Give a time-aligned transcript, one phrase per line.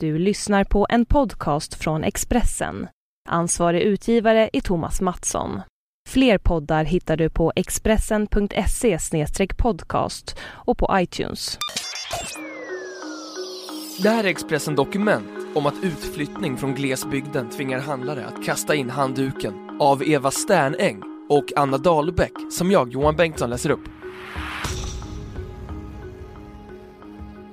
[0.00, 2.88] Du lyssnar på en podcast från Expressen.
[3.28, 5.60] Ansvarig utgivare är Thomas Mattsson.
[6.08, 8.98] Fler poddar hittar du på expressen.se
[9.56, 11.58] podcast och på iTunes.
[14.02, 18.90] Det här är Expressen Dokument om att utflyttning från glesbygden tvingar handlare att kasta in
[18.90, 23.95] handduken av Eva Sternäng och Anna Dahlbäck som jag, Johan Bengtsson, läser upp.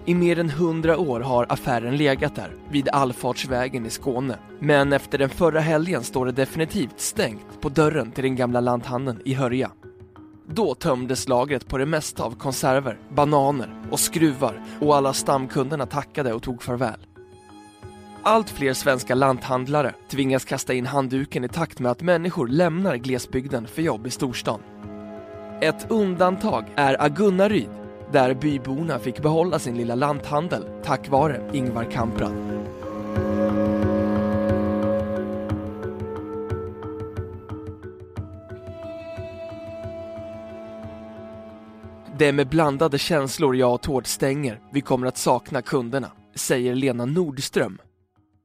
[0.05, 4.37] I mer än hundra år har affären legat där, vid Allfartsvägen i Skåne.
[4.59, 9.21] Men efter den förra helgen står det definitivt stängt på dörren till den gamla lanthandeln
[9.25, 9.71] i Hörja.
[10.47, 16.33] Då tömdes lagret på det mesta av konserver, bananer och skruvar och alla stamkunderna tackade
[16.33, 16.99] och tog farväl.
[18.23, 23.67] Allt fler svenska lanthandlare tvingas kasta in handduken i takt med att människor lämnar glesbygden
[23.67, 24.59] för jobb i storstan.
[25.61, 27.69] Ett undantag är Agunnaryd
[28.13, 32.31] där byborna fick behålla sin lilla lanthandel tack vare Ingvar Kamprad.
[42.17, 44.59] Det är med blandade känslor jag och Tord stänger.
[44.73, 47.77] Vi kommer att sakna kunderna, säger Lena Nordström.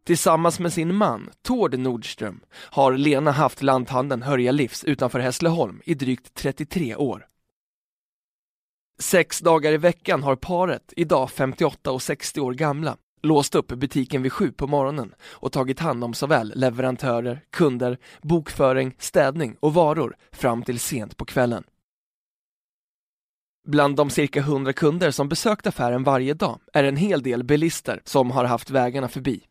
[0.06, 5.94] Tillsammans med sin man, Tord Nordström, har Lena haft lanthandeln Hörja Livs utanför Hässleholm i
[5.94, 7.26] drygt 33 år.
[9.00, 14.22] Sex dagar i veckan har paret, idag 58 och 60 år gamla, låst upp butiken
[14.22, 20.16] vid sju på morgonen och tagit hand om såväl leverantörer, kunder, bokföring, städning och varor
[20.32, 21.64] fram till sent på kvällen.
[23.66, 28.00] Bland de cirka 100 kunder som besökt affären varje dag är en hel del bilister
[28.04, 29.42] som har haft vägarna förbi.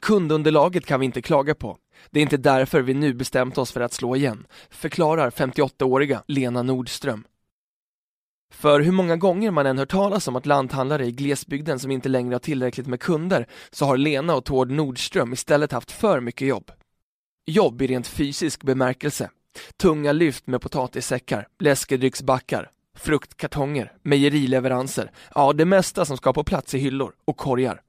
[0.00, 1.78] Kundunderlaget kan vi inte klaga på.
[2.10, 6.62] Det är inte därför vi nu bestämt oss för att slå igen, förklarar 58-åriga Lena
[6.62, 7.24] Nordström.
[8.50, 12.08] För hur många gånger man än hört talas om att lanthandlare i glesbygden som inte
[12.08, 16.48] längre har tillräckligt med kunder så har Lena och Tord Nordström istället haft för mycket
[16.48, 16.70] jobb.
[17.46, 19.30] Jobb i rent fysisk bemärkelse.
[19.76, 26.78] Tunga lyft med potatissäckar, läskedrycksbackar, fruktkartonger, mejerileveranser, ja det mesta som ska på plats i
[26.78, 27.82] hyllor och korgar.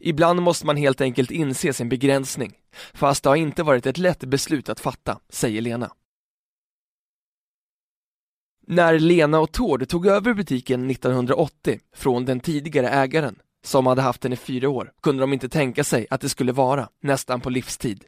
[0.00, 2.52] Ibland måste man helt enkelt inse sin begränsning,
[2.94, 5.90] fast det har inte varit ett lätt beslut att fatta, säger Lena.
[8.68, 14.20] När Lena och Tord tog över butiken 1980 från den tidigare ägaren, som hade haft
[14.20, 17.50] den i fyra år, kunde de inte tänka sig att det skulle vara nästan på
[17.50, 18.04] livstid.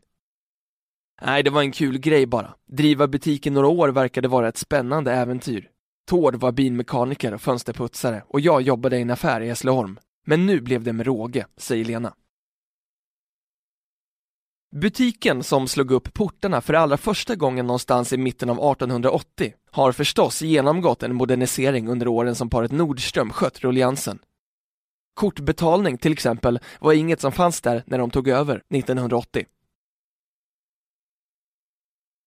[1.22, 2.54] Nej, det var en kul grej bara.
[2.66, 5.68] Driva butiken några år verkade vara ett spännande äventyr.
[6.08, 9.98] Tord var bilmekaniker och fönsterputsare och jag jobbade i en affär i Hässleholm.
[10.26, 12.14] Men nu blev det med råge, säger Lena.
[14.76, 19.92] Butiken som slog upp portarna för allra första gången någonstans i mitten av 1880 har
[19.92, 24.18] förstås genomgått en modernisering under åren som paret Nordström skött rulliansen.
[25.14, 29.44] Kortbetalning till exempel var inget som fanns där när de tog över 1980.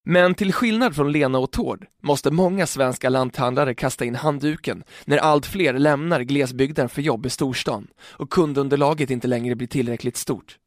[0.06, 5.18] Men till skillnad från Lena och Tord måste många svenska lanthandlare kasta in handduken när
[5.18, 10.58] allt fler lämnar glesbygden för jobb i storstan och kundunderlaget inte längre blir tillräckligt stort.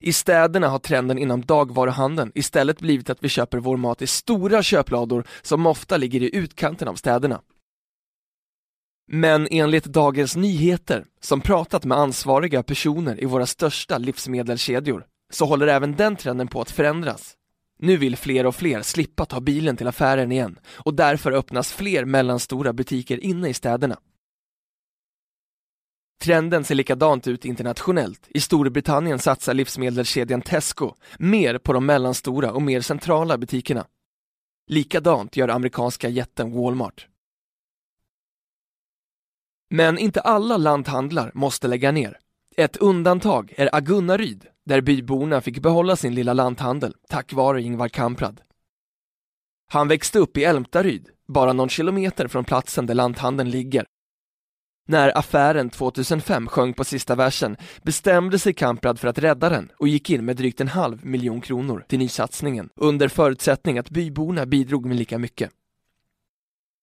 [0.00, 4.62] I städerna har trenden inom dagvaruhandeln istället blivit att vi köper vår mat i stora
[4.62, 7.40] köplador som ofta ligger i utkanten av städerna.
[9.12, 15.66] Men enligt Dagens Nyheter, som pratat med ansvariga personer i våra största livsmedelskedjor, så håller
[15.66, 17.34] även den trenden på att förändras.
[17.78, 22.04] Nu vill fler och fler slippa ta bilen till affären igen och därför öppnas fler
[22.04, 23.96] mellanstora butiker inne i städerna.
[26.20, 28.28] Trenden ser likadant ut internationellt.
[28.28, 33.86] I Storbritannien satsar livsmedelskedjan Tesco mer på de mellanstora och mer centrala butikerna.
[34.66, 37.06] Likadant gör amerikanska jätten Walmart.
[39.70, 42.18] Men inte alla lanthandlar måste lägga ner.
[42.56, 48.40] Ett undantag är Agunnaryd, där byborna fick behålla sin lilla lanthandel tack vare Ingvar Kamprad.
[49.70, 53.86] Han växte upp i Älmtaryd, bara någon kilometer från platsen där lanthandeln ligger
[54.90, 59.88] när affären 2005 sjöng på sista versen bestämde sig Kamprad för att rädda den och
[59.88, 64.86] gick in med drygt en halv miljon kronor till nysatsningen under förutsättning att byborna bidrog
[64.86, 65.50] med lika mycket.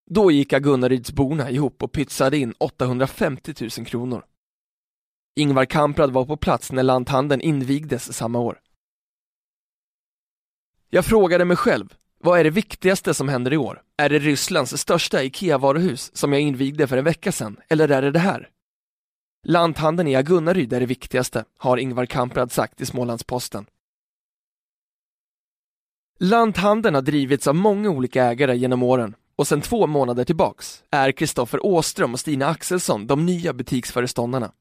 [0.10, 4.26] Då gick Agunnarydsborna ihop och pytsade in 850 000 kronor.
[5.36, 8.60] Ingvar Kamprad var på plats när lanthandeln invigdes samma år.
[10.90, 13.82] Jag frågade mig själv, vad är det viktigaste som händer i år?
[13.98, 18.12] Är det Rysslands största IKEA-varuhus som jag invigde för en vecka sedan, eller är det
[18.12, 18.50] det här?
[19.44, 23.66] Lanthandeln i Agunnaryd är det viktigaste, har Ingvar Kamprad sagt i Smålandsposten.
[26.20, 29.16] Lanthandeln har drivits av många olika ägare genom åren.
[29.36, 34.52] och sedan två månader tillbaks är Kristoffer Åström och Stina Axelsson de nya butiksföreståndarna.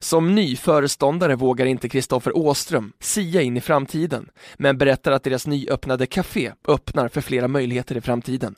[0.00, 5.46] Som ny föreståndare vågar inte Kristoffer Åström sia in i framtiden, men berättar att deras
[5.46, 8.56] nyöppnade café öppnar för flera möjligheter i framtiden.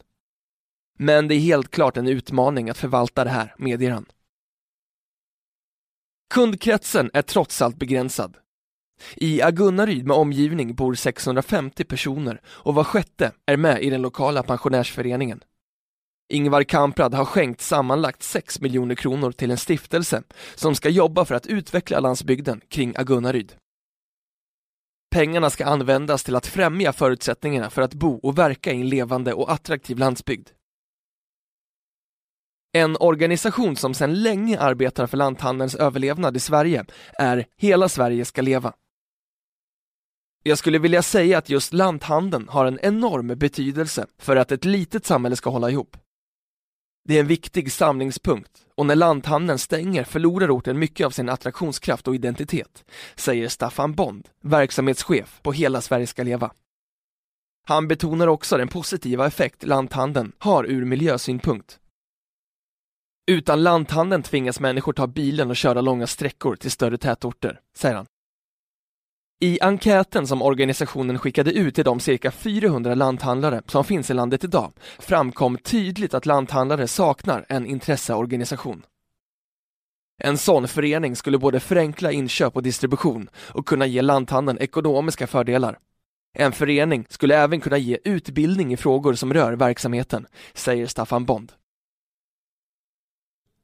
[0.99, 4.07] Men det är helt klart en utmaning att förvalta det här, medger han.
[6.35, 8.37] Kundkretsen är trots allt begränsad.
[9.17, 14.43] I Agunnaryd med omgivning bor 650 personer och var sjätte är med i den lokala
[14.43, 15.41] pensionärsföreningen.
[16.31, 20.23] Ingvar Kamprad har skänkt sammanlagt 6 miljoner kronor till en stiftelse
[20.55, 23.57] som ska jobba för att utveckla landsbygden kring Agunnaryd.
[25.11, 29.35] Pengarna ska användas till att främja förutsättningarna för att bo och verka i en levande
[29.35, 30.49] och attraktiv landsbygd.
[32.73, 38.43] En organisation som sedan länge arbetar för lanthandelns överlevnad i Sverige är Hela Sverige ska
[38.43, 38.73] leva.
[40.43, 45.07] Jag skulle vilja säga att just lanthandeln har en enorm betydelse för att ett litet
[45.07, 45.97] samhälle ska hålla ihop.
[47.09, 52.09] Det är en viktig samlingspunkt och när lanthandeln stänger förlorar orten mycket av sin attraktionskraft
[52.09, 52.85] och identitet,
[53.15, 56.51] säger Staffan Bond, verksamhetschef på Hela Sverige ska leva.
[57.67, 61.79] Han betonar också den positiva effekt lanthandeln har ur miljösynpunkt.
[63.31, 68.07] Utan lanthandeln tvingas människor ta bilen och köra långa sträckor till större tätorter, säger han.
[69.41, 74.45] I enkäten som organisationen skickade ut till de cirka 400 lanthandlare som finns i landet
[74.45, 78.83] idag framkom tydligt att lanthandlare saknar en intresseorganisation.
[80.23, 85.79] En sån förening skulle både förenkla inköp och distribution och kunna ge lanthandeln ekonomiska fördelar.
[86.39, 91.53] En förening skulle även kunna ge utbildning i frågor som rör verksamheten, säger Staffan Bond.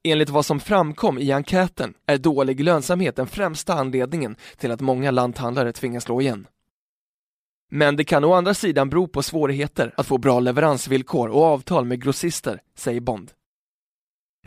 [0.07, 5.11] Enligt vad som framkom i enkäten är dålig lönsamhet den främsta anledningen till att många
[5.11, 6.47] lanthandlare tvingas slå igen.
[7.71, 11.85] Men det kan å andra sidan bero på svårigheter att få bra leveransvillkor och avtal
[11.85, 13.33] med grossister, säger Bond.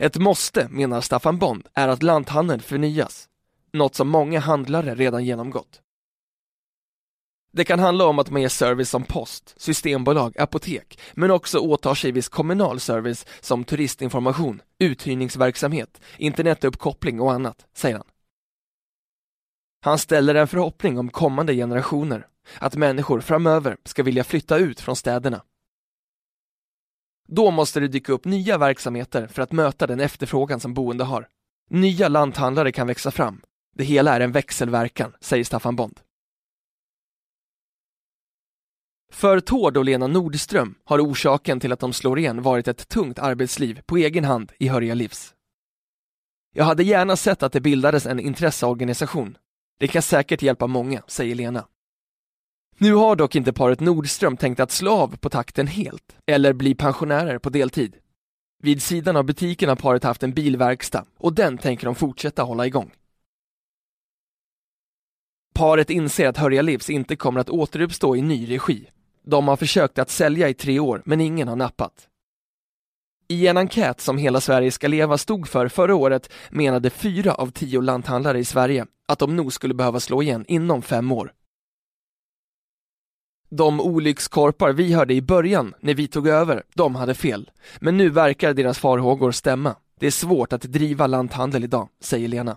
[0.00, 3.28] Ett måste, menar Staffan Bond, är att lanthandeln förnyas,
[3.72, 5.80] något som många handlare redan genomgått.
[7.52, 11.94] Det kan handla om att man ger service som post, systembolag, apotek, men också åtar
[11.94, 18.06] sig viss kommunal service som turistinformation, uthyrningsverksamhet, internetuppkoppling och annat, säger han.
[19.80, 22.26] Han ställer en förhoppning om kommande generationer,
[22.58, 25.42] att människor framöver ska vilja flytta ut från städerna.
[27.28, 31.28] Då måste det dyka upp nya verksamheter för att möta den efterfrågan som boende har.
[31.70, 33.40] Nya lanthandlare kan växa fram.
[33.76, 36.00] Det hela är en växelverkan, säger Staffan Bond.
[39.18, 43.18] För Tord och Lena Nordström har orsaken till att de slår igen varit ett tungt
[43.18, 45.34] arbetsliv på egen hand i Hörja Livs.
[46.54, 49.36] Jag hade gärna sett att det bildades en intresseorganisation.
[49.78, 51.66] Det kan säkert hjälpa många, säger Lena.
[52.76, 56.74] Nu har dock inte paret Nordström tänkt att slå av på takten helt, eller bli
[56.74, 57.96] pensionärer på deltid.
[58.62, 62.66] Vid sidan av butiken har paret haft en bilverkstad och den tänker de fortsätta hålla
[62.66, 62.92] igång.
[65.54, 68.88] Paret inser att Hörja Livs inte kommer att återuppstå i ny regi
[69.30, 72.08] de har försökt att sälja i tre år, men ingen har nappat.
[73.28, 77.50] I en enkät som Hela Sverige ska leva stod för förra året menade fyra av
[77.50, 81.32] tio lanthandlare i Sverige att de nog skulle behöva slå igen inom fem år.
[83.50, 87.50] De olyckskorpar vi hörde i början, när vi tog över, de hade fel.
[87.80, 89.76] Men nu verkar deras farhågor stämma.
[90.00, 92.56] Det är svårt att driva lanthandel idag, säger Lena.